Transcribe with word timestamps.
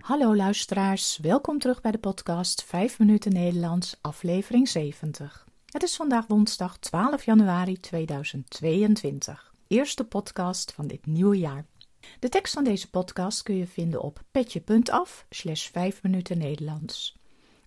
Hallo 0.00 0.36
luisteraars, 0.36 1.18
welkom 1.22 1.58
terug 1.58 1.80
bij 1.80 1.90
de 1.90 1.98
podcast 1.98 2.64
5 2.64 2.98
minuten 2.98 3.32
Nederlands, 3.32 3.96
aflevering 4.00 4.68
70. 4.68 5.46
Het 5.66 5.82
is 5.82 5.96
vandaag 5.96 6.26
woensdag 6.26 6.78
12 6.78 7.24
januari 7.24 7.80
2022, 7.80 9.54
eerste 9.66 10.04
podcast 10.04 10.72
van 10.72 10.86
dit 10.86 11.06
nieuwe 11.06 11.38
jaar. 11.38 11.64
De 12.18 12.28
tekst 12.28 12.54
van 12.54 12.64
deze 12.64 12.90
podcast 12.90 13.42
kun 13.42 13.56
je 13.56 13.66
vinden 13.66 14.02
op 14.02 14.22
petje.af 14.30 15.26
slash 15.30 15.70
5 15.70 16.02
minuten 16.02 16.38
Nederlands. 16.38 17.18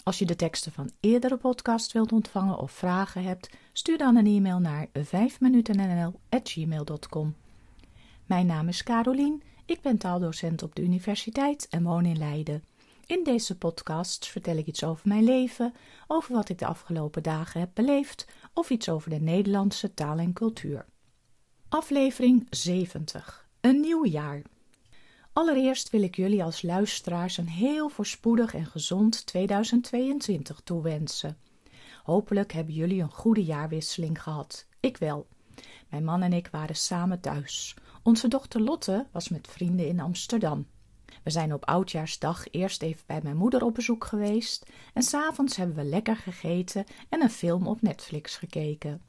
Als 0.04 0.20
je 0.20 0.26
de 0.26 0.36
teksten 0.36 0.72
van 0.72 0.92
eerdere 1.00 1.38
podcasts 1.38 1.94
wilt 1.94 2.12
ontvangen 2.12 2.58
of 2.58 2.72
vragen 2.72 3.24
hebt, 3.24 3.50
stuur 3.74 3.98
dan 3.98 4.16
een 4.16 4.28
e-mail 4.28 4.60
naar 4.60 4.88
5minutennl.gmail.com. 4.88 7.36
Mijn 8.26 8.46
naam 8.46 8.68
is 8.68 8.84
Carolien, 8.84 9.44
ik 9.66 9.82
ben 9.82 9.98
taaldocent 9.98 10.64
op 10.64 10.76
de 10.76 10.82
universiteit 10.82 11.68
en 11.70 11.84
woon 11.84 12.06
in 12.06 12.18
Leiden. 12.18 12.64
In 13.06 13.24
deze 13.24 13.58
podcast 13.58 14.28
vertel 14.28 14.58
ik 14.58 14.68
iets 14.68 14.84
over 14.84 15.08
mijn 15.08 15.24
leven, 15.24 15.74
over 16.08 16.34
wat 16.34 16.50
ik 16.50 16.60
de 16.60 16.66
afgelopen 16.66 17.24
dagen 17.24 17.60
heb 17.60 17.70
beleefd 17.74 18.28
of 18.54 18.70
iets 18.70 18.90
over 18.90 19.10
de 19.10 19.20
Nederlandse 19.20 19.94
taal 19.94 20.18
en 20.18 20.34
cultuur. 20.34 20.86
Aflevering 21.70 22.48
70. 22.50 23.48
Een 23.62 23.80
nieuw 23.80 24.06
jaar. 24.06 24.42
Allereerst 25.34 25.90
wil 25.90 26.02
ik 26.02 26.16
jullie 26.16 26.44
als 26.44 26.62
luisteraars 26.62 27.38
een 27.38 27.48
heel 27.48 27.90
voorspoedig 27.90 28.54
en 28.54 28.66
gezond 28.66 29.26
2022 29.26 30.62
toewensen. 30.64 31.38
Hopelijk 32.04 32.54
hebben 32.54 32.74
jullie 32.74 33.02
een 33.02 33.12
goede 33.12 33.44
jaarwisseling 33.44 34.22
gehad. 34.22 34.66
Ik 34.80 34.98
wel. 34.98 35.28
Mijn 35.94 36.06
man 36.06 36.22
en 36.22 36.34
ik 36.34 36.48
waren 36.52 36.76
samen 36.76 37.20
thuis. 37.20 37.76
Onze 38.04 38.28
dochter 38.28 38.62
Lotte 38.62 39.06
was 39.12 39.30
met 39.30 39.48
vrienden 39.48 39.88
in 39.88 40.00
Amsterdam. 40.00 40.68
We 41.24 41.30
zijn 41.30 41.54
op 41.54 41.66
oudjaarsdag 41.66 42.46
eerst 42.52 42.82
even 42.82 43.04
bij 43.06 43.20
mijn 43.24 43.38
moeder 43.38 43.64
op 43.64 43.74
bezoek 43.74 44.06
geweest 44.06 44.66
en 44.94 45.04
s'avonds 45.04 45.56
hebben 45.56 45.76
we 45.76 45.84
lekker 45.84 46.16
gegeten 46.16 46.86
en 47.10 47.22
een 47.22 47.30
film 47.30 47.68
op 47.68 47.82
Netflix 47.82 48.38
gekeken. 48.38 49.02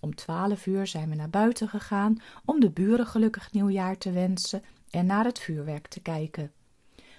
Om 0.00 0.14
twaalf 0.14 0.66
uur 0.66 0.86
zijn 0.86 1.08
we 1.08 1.14
naar 1.14 1.30
buiten 1.30 1.68
gegaan 1.68 2.22
om 2.44 2.60
de 2.60 2.70
buren 2.70 3.06
gelukkig 3.06 3.52
nieuwjaar 3.52 3.98
te 3.98 4.10
wensen 4.10 4.62
en 4.90 5.06
naar 5.06 5.24
het 5.24 5.38
vuurwerk 5.38 5.86
te 5.86 6.00
kijken. 6.00 6.52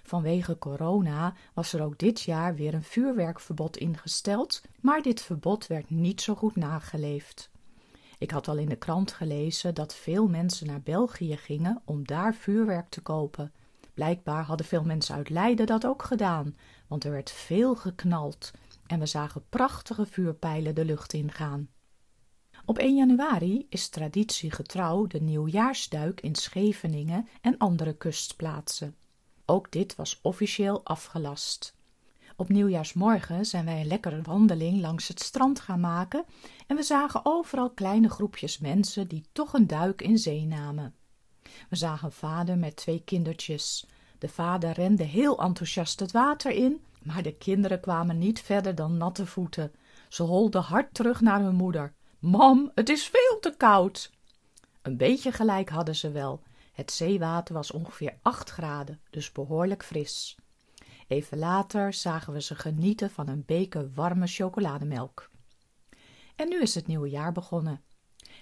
Vanwege 0.04 0.58
corona 0.58 1.34
was 1.54 1.74
er 1.74 1.84
ook 1.84 1.98
dit 1.98 2.22
jaar 2.22 2.56
weer 2.56 2.74
een 2.74 2.84
vuurwerkverbod 2.84 3.78
ingesteld, 3.78 4.62
maar 4.82 5.02
dit 5.02 5.22
verbod 5.22 5.68
werd 5.68 5.90
niet 5.90 6.22
zo 6.22 6.36
goed 6.36 6.56
nageleefd. 6.56 7.52
Ik 8.22 8.32
had 8.32 8.48
al 8.48 8.58
in 8.58 8.70
de 8.70 8.76
krant 8.76 9.12
gelezen 9.12 9.76
dat 9.76 9.96
veel 9.96 10.28
mensen 10.28 10.68
naar 10.68 10.82
België 10.82 11.38
gingen 11.38 11.82
om 11.86 12.06
daar 12.06 12.36
vuurwerk 12.36 12.90
te 12.90 13.02
kopen. 13.02 13.54
Blijkbaar 13.94 14.44
hadden 14.44 14.66
veel 14.66 14.84
mensen 14.84 15.16
uit 15.16 15.30
Leiden 15.30 15.66
dat 15.66 15.86
ook 15.86 16.04
gedaan, 16.04 16.56
want 16.88 17.04
er 17.04 17.12
werd 17.12 17.32
veel 17.32 17.76
geknald 17.76 18.52
en 18.88 19.00
we 19.00 19.06
zagen 19.06 19.44
prachtige 19.50 20.06
vuurpijlen 20.06 20.76
de 20.76 20.86
lucht 20.86 21.14
ingaan. 21.14 21.70
Op 22.66 22.78
1 22.78 22.96
januari 22.96 23.66
is 23.70 23.90
traditiegetrouw 23.90 25.08
de 25.08 25.22
nieuwjaarsduik 25.22 26.22
in 26.22 26.36
Scheveningen 26.36 27.28
en 27.42 27.58
andere 27.58 27.94
kustplaatsen. 27.94 28.96
Ook 29.46 29.72
dit 29.72 29.96
was 29.96 30.20
officieel 30.22 30.86
afgelast. 30.86 31.76
Op 32.42 32.50
nieuwjaarsmorgen 32.50 33.46
zijn 33.46 33.66
wij 33.66 33.82
een 33.82 33.88
lekkere 33.88 34.22
wandeling 34.22 34.82
langs 34.82 35.08
het 35.08 35.20
strand 35.20 35.60
gaan 35.60 35.80
maken 35.80 36.26
en 36.68 36.76
we 36.76 36.84
zagen 36.84 37.22
overal 37.24 37.70
kleine 37.70 38.10
groepjes 38.10 38.60
mensen 38.60 39.08
die 39.08 39.26
toch 39.32 39.54
een 39.54 39.68
duik 39.68 40.02
in 40.02 40.18
zee 40.18 40.46
namen. 40.46 40.96
We 41.70 41.76
zagen 41.76 42.12
vader 42.12 42.58
met 42.58 42.76
twee 42.76 43.02
kindertjes. 43.06 43.86
De 44.18 44.28
vader 44.30 44.72
rende 44.72 45.04
heel 45.04 45.40
enthousiast 45.40 46.00
het 46.00 46.12
water 46.12 46.52
in, 46.52 46.82
maar 47.04 47.24
de 47.24 47.34
kinderen 47.34 47.80
kwamen 47.80 48.18
niet 48.18 48.42
verder 48.42 48.76
dan 48.76 48.98
natte 48.98 49.26
voeten. 49.26 49.72
Ze 50.10 50.24
holden 50.24 50.62
hard 50.62 50.94
terug 50.94 51.22
naar 51.22 51.42
hun 51.42 51.56
moeder. 51.56 51.94
Mam, 52.20 52.72
het 52.76 52.90
is 52.90 53.08
veel 53.08 53.40
te 53.40 53.54
koud. 53.58 54.12
Een 54.82 54.98
beetje 54.98 55.32
gelijk 55.32 55.70
hadden 55.70 55.96
ze 55.96 56.12
wel. 56.12 56.42
Het 56.72 56.92
zeewater 56.92 57.54
was 57.54 57.72
ongeveer 57.72 58.18
acht 58.22 58.50
graden, 58.50 59.02
dus 59.10 59.32
behoorlijk 59.32 59.84
fris. 59.84 60.36
Even 61.12 61.38
later 61.38 61.94
zagen 61.94 62.34
we 62.34 62.42
ze 62.42 62.56
genieten 62.56 63.10
van 63.10 63.28
een 63.28 63.44
beker 63.46 63.92
warme 63.94 64.28
chocolademelk. 64.28 65.30
En 66.36 66.50
nu 66.50 66.62
is 66.62 66.76
het 66.76 66.88
nieuwe 66.88 67.10
jaar 67.10 67.32
begonnen. 67.32 67.82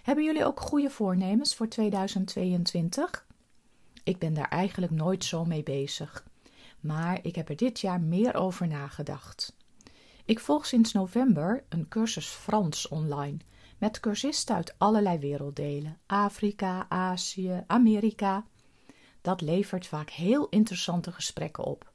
Hebben 0.03 0.23
jullie 0.23 0.45
ook 0.45 0.59
goede 0.59 0.89
voornemens 0.89 1.55
voor 1.55 1.67
2022? 1.67 3.25
Ik 4.03 4.17
ben 4.17 4.33
daar 4.33 4.47
eigenlijk 4.47 4.91
nooit 4.91 5.23
zo 5.23 5.45
mee 5.45 5.63
bezig. 5.63 6.25
Maar 6.79 7.19
ik 7.21 7.35
heb 7.35 7.49
er 7.49 7.55
dit 7.55 7.79
jaar 7.79 8.01
meer 8.01 8.33
over 8.33 8.67
nagedacht. 8.67 9.55
Ik 10.25 10.39
volg 10.39 10.65
sinds 10.65 10.93
november 10.93 11.63
een 11.69 11.87
cursus 11.87 12.27
Frans 12.27 12.87
online 12.87 13.37
met 13.77 13.99
cursisten 13.99 14.55
uit 14.55 14.75
allerlei 14.77 15.19
werelddelen: 15.19 15.97
Afrika, 16.05 16.85
Azië, 16.89 17.63
Amerika. 17.67 18.45
Dat 19.21 19.41
levert 19.41 19.87
vaak 19.87 20.09
heel 20.09 20.49
interessante 20.49 21.11
gesprekken 21.11 21.63
op. 21.63 21.88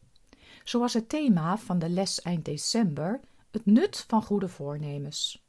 Zo 0.65 0.79
was 0.79 0.95
het 0.95 1.09
thema 1.09 1.59
van 1.59 1.79
de 1.79 1.89
les 1.89 2.21
eind 2.21 2.45
december 2.45 3.21
het 3.51 3.67
nut 3.67 4.05
van 4.09 4.23
goede 4.23 4.49
voornemens. 4.49 5.45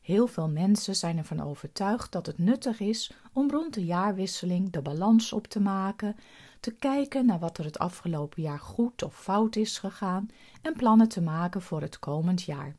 Heel 0.00 0.26
veel 0.26 0.48
mensen 0.48 0.96
zijn 0.96 1.18
ervan 1.18 1.40
overtuigd 1.40 2.12
dat 2.12 2.26
het 2.26 2.38
nuttig 2.38 2.80
is 2.80 3.12
om 3.32 3.50
rond 3.50 3.74
de 3.74 3.84
jaarwisseling 3.84 4.70
de 4.70 4.82
balans 4.82 5.32
op 5.32 5.46
te 5.46 5.60
maken, 5.60 6.16
te 6.60 6.74
kijken 6.74 7.26
naar 7.26 7.38
wat 7.38 7.58
er 7.58 7.64
het 7.64 7.78
afgelopen 7.78 8.42
jaar 8.42 8.58
goed 8.58 9.02
of 9.02 9.20
fout 9.20 9.56
is 9.56 9.78
gegaan 9.78 10.28
en 10.62 10.72
plannen 10.72 11.08
te 11.08 11.20
maken 11.20 11.62
voor 11.62 11.80
het 11.80 11.98
komend 11.98 12.42
jaar. 12.42 12.76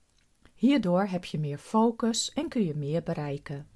Hierdoor 0.55 1.05
heb 1.05 1.25
je 1.25 1.39
meer 1.39 1.57
focus 1.57 2.31
en 2.33 2.47
kun 2.47 2.65
je 2.65 2.75
meer 2.75 3.03
bereiken. 3.03 3.67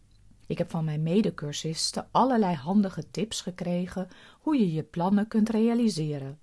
Ik 0.48 0.58
heb 0.58 0.70
van 0.70 0.86
mijn 0.86 1.04
medecursisten 1.04 2.08
allerlei 2.12 2.56
handige 2.56 3.12
tips 3.12 3.42
gekregen 3.42 4.08
hoe 4.40 4.58
je 4.58 4.74
je 4.74 4.84
plannen 4.84 5.28
kunt 5.28 5.50
realiseren. 5.50 6.40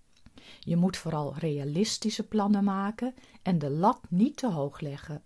Je 0.60 0.76
moet 0.76 0.96
vooral 0.96 1.34
realistische 1.38 2.22
plannen 2.22 2.64
maken 2.64 3.14
en 3.42 3.58
de 3.58 3.70
lat 3.70 4.00
niet 4.08 4.36
te 4.36 4.50
hoog 4.50 4.80
leggen. 4.80 5.22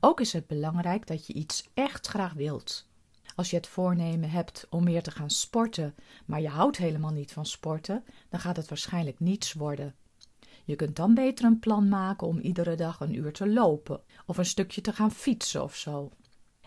Ook 0.00 0.20
is 0.20 0.32
het 0.32 0.46
belangrijk 0.46 1.06
dat 1.06 1.26
je 1.26 1.32
iets 1.32 1.68
echt 1.74 2.06
graag 2.06 2.32
wilt. 2.32 2.86
Als 3.34 3.50
je 3.50 3.56
het 3.56 3.66
voornemen 3.66 4.30
hebt 4.30 4.66
om 4.70 4.84
meer 4.84 5.02
te 5.02 5.10
gaan 5.10 5.30
sporten, 5.30 5.94
maar 6.26 6.40
je 6.40 6.48
houdt 6.48 6.76
helemaal 6.76 7.12
niet 7.12 7.32
van 7.32 7.46
sporten, 7.46 8.04
dan 8.28 8.40
gaat 8.40 8.56
het 8.56 8.68
waarschijnlijk 8.68 9.20
niets 9.20 9.52
worden. 9.52 9.94
Je 10.64 10.76
kunt 10.76 10.96
dan 10.96 11.14
beter 11.14 11.44
een 11.44 11.58
plan 11.58 11.88
maken 11.88 12.26
om 12.26 12.38
iedere 12.38 12.74
dag 12.74 13.00
een 13.00 13.14
uur 13.14 13.32
te 13.32 13.48
lopen 13.48 14.00
of 14.26 14.38
een 14.38 14.44
stukje 14.44 14.80
te 14.80 14.92
gaan 14.92 15.10
fietsen 15.10 15.62
of 15.62 15.76
zo. 15.76 16.10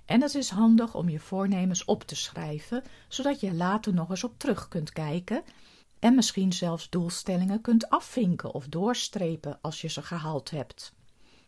En 0.05 0.21
het 0.21 0.35
is 0.35 0.49
handig 0.49 0.95
om 0.95 1.09
je 1.09 1.19
voornemens 1.19 1.85
op 1.85 2.03
te 2.03 2.15
schrijven, 2.15 2.83
zodat 3.07 3.39
je 3.39 3.53
later 3.53 3.93
nog 3.93 4.09
eens 4.09 4.23
op 4.23 4.39
terug 4.39 4.67
kunt 4.67 4.91
kijken 4.91 5.43
en 6.01 6.15
misschien 6.15 6.53
zelfs 6.53 6.89
doelstellingen 6.89 7.61
kunt 7.61 7.89
afvinken 7.89 8.53
of 8.53 8.67
doorstrepen 8.67 9.59
als 9.61 9.81
je 9.81 9.87
ze 9.87 10.01
gehaald 10.01 10.49
hebt. 10.49 10.93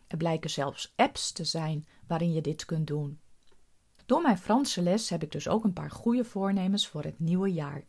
Er 0.06 0.16
blijken 0.16 0.50
zelfs 0.50 0.92
apps 0.96 1.32
te 1.32 1.44
zijn 1.44 1.86
waarin 2.06 2.32
je 2.32 2.40
dit 2.40 2.64
kunt 2.64 2.86
doen. 2.86 3.20
Door 4.06 4.22
mijn 4.22 4.38
Franse 4.38 4.82
les 4.82 5.08
heb 5.08 5.22
ik 5.22 5.32
dus 5.32 5.48
ook 5.48 5.64
een 5.64 5.72
paar 5.72 5.90
goede 5.90 6.24
voornemens 6.24 6.88
voor 6.88 7.02
het 7.02 7.18
nieuwe 7.18 7.52
jaar. 7.52 7.84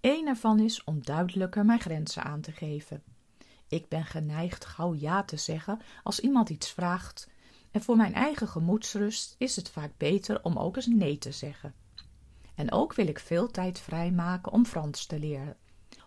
Eén 0.00 0.26
ervan 0.26 0.60
is 0.60 0.84
om 0.84 1.04
duidelijker 1.04 1.64
mijn 1.64 1.80
grenzen 1.80 2.22
aan 2.22 2.40
te 2.40 2.52
geven. 2.52 3.02
Ik 3.68 3.88
ben 3.88 4.04
geneigd 4.04 4.64
gauw 4.64 4.94
ja 4.94 5.22
te 5.22 5.36
zeggen 5.36 5.80
als 6.02 6.20
iemand 6.20 6.50
iets 6.50 6.70
vraagt, 6.70 7.30
en 7.70 7.82
voor 7.82 7.96
mijn 7.96 8.14
eigen 8.14 8.48
gemoedsrust 8.48 9.34
is 9.38 9.56
het 9.56 9.70
vaak 9.70 9.92
beter 9.96 10.44
om 10.44 10.58
ook 10.58 10.76
eens 10.76 10.86
nee 10.86 11.18
te 11.18 11.32
zeggen. 11.32 11.74
En 12.54 12.72
ook 12.72 12.94
wil 12.94 13.06
ik 13.06 13.18
veel 13.18 13.50
tijd 13.50 13.80
vrijmaken 13.80 14.52
om 14.52 14.66
Frans 14.66 15.06
te 15.06 15.18
leren. 15.18 15.56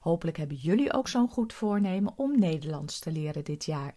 Hopelijk 0.06 0.38
hebben 0.38 0.58
jullie 0.58 0.94
ook 0.94 1.08
zo'n 1.08 1.30
goed 1.30 1.54
voornemen 1.54 2.14
om 2.16 2.40
Nederlands 2.40 3.00
te 3.00 3.12
leren 3.12 3.44
dit 3.44 3.66
jaar. 3.66 3.96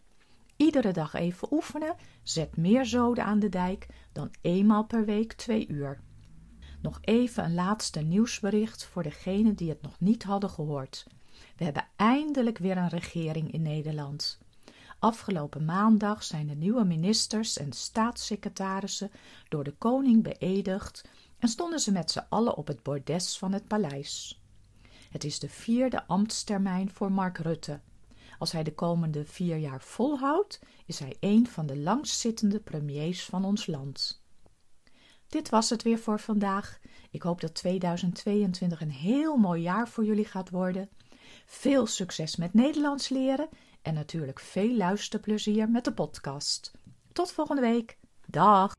Iedere 0.56 0.92
dag 0.92 1.14
even 1.14 1.52
oefenen, 1.52 1.94
zet 2.22 2.56
meer 2.56 2.86
zoden 2.86 3.24
aan 3.24 3.38
de 3.38 3.48
dijk 3.48 3.86
dan 4.12 4.30
eenmaal 4.40 4.84
per 4.84 5.04
week 5.04 5.32
twee 5.32 5.68
uur. 5.68 6.00
Nog 6.82 6.98
even 7.00 7.44
een 7.44 7.54
laatste 7.54 8.00
nieuwsbericht 8.00 8.84
voor 8.84 9.02
degenen 9.02 9.54
die 9.54 9.68
het 9.68 9.82
nog 9.82 10.00
niet 10.00 10.22
hadden 10.22 10.50
gehoord. 10.50 11.06
We 11.56 11.64
hebben 11.64 11.88
eindelijk 11.96 12.58
weer 12.58 12.76
een 12.76 12.88
regering 12.88 13.52
in 13.52 13.62
Nederland. 13.62 14.38
Afgelopen 14.98 15.64
maandag 15.64 16.24
zijn 16.24 16.46
de 16.46 16.54
nieuwe 16.54 16.84
ministers 16.84 17.58
en 17.58 17.72
staatssecretarissen 17.72 19.10
door 19.48 19.64
de 19.64 19.74
koning 19.78 20.22
beëdigd 20.22 21.08
en 21.38 21.48
stonden 21.48 21.80
ze 21.80 21.92
met 21.92 22.10
z'n 22.10 22.26
allen 22.28 22.56
op 22.56 22.66
het 22.66 22.82
bordes 22.82 23.38
van 23.38 23.52
het 23.52 23.66
paleis. 23.66 24.42
Het 25.08 25.24
is 25.24 25.38
de 25.38 25.48
vierde 25.48 26.06
ambtstermijn 26.06 26.90
voor 26.90 27.12
Mark 27.12 27.38
Rutte. 27.38 27.80
Als 28.38 28.52
hij 28.52 28.62
de 28.62 28.74
komende 28.74 29.24
vier 29.24 29.56
jaar 29.56 29.80
volhoudt, 29.80 30.60
is 30.86 30.98
hij 30.98 31.16
een 31.20 31.46
van 31.46 31.66
de 31.66 31.76
langstzittende 31.76 32.60
premiers 32.60 33.24
van 33.24 33.44
ons 33.44 33.66
land. 33.66 34.22
Dit 35.28 35.48
was 35.48 35.70
het 35.70 35.82
weer 35.82 35.98
voor 35.98 36.20
vandaag. 36.20 36.78
Ik 37.10 37.22
hoop 37.22 37.40
dat 37.40 37.54
2022 37.54 38.80
een 38.80 38.90
heel 38.90 39.36
mooi 39.36 39.62
jaar 39.62 39.88
voor 39.88 40.04
jullie 40.04 40.24
gaat 40.24 40.50
worden. 40.50 40.88
Veel 41.46 41.86
succes 41.86 42.36
met 42.36 42.54
Nederlands 42.54 43.08
leren 43.08 43.48
en 43.82 43.94
natuurlijk 43.94 44.40
veel 44.40 44.76
luisterplezier 44.76 45.70
met 45.70 45.84
de 45.84 45.92
podcast. 45.92 46.72
Tot 47.12 47.32
volgende 47.32 47.62
week. 47.62 47.98
Dag! 48.26 48.74